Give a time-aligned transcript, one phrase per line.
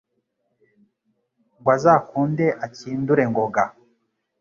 [1.57, 3.63] Ngo azakunde akindure Ngoga.